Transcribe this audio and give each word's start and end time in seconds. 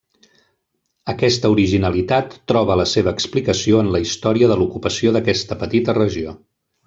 Aquesta 1.11 1.51
originalitat 1.55 2.33
troba 2.53 2.77
la 2.81 2.87
seva 2.93 3.13
explicació 3.19 3.83
en 3.85 3.93
la 3.97 4.03
història 4.07 4.49
de 4.53 4.59
l'ocupació 4.63 5.15
d'aquesta 5.19 5.59
petita 5.65 5.97
regió. 6.01 6.35